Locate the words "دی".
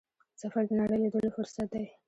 1.73-1.85